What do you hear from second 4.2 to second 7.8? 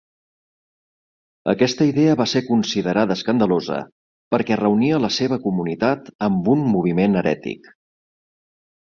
perquè reunia la seva comunitat amb un moviment herètic.